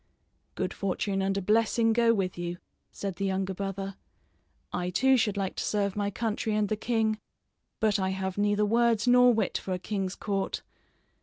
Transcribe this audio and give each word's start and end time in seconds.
"Good 0.55 0.73
fortune 0.73 1.21
and 1.21 1.37
a 1.37 1.43
blessing 1.43 1.93
go 1.93 2.11
with 2.11 2.35
you," 2.35 2.57
said 2.91 3.17
the 3.17 3.25
younger 3.27 3.53
brother. 3.53 3.97
"I, 4.73 4.89
too, 4.89 5.15
should 5.15 5.37
like 5.37 5.55
to 5.57 5.63
serve 5.63 5.95
my 5.95 6.09
country 6.09 6.55
and 6.55 6.69
the 6.69 6.75
king, 6.75 7.19
but 7.79 7.99
I 7.99 8.09
have 8.09 8.35
neither 8.35 8.65
words 8.65 9.07
nor 9.07 9.31
wit 9.31 9.59
for 9.59 9.73
a 9.73 9.77
king's 9.77 10.15
court. 10.15 10.63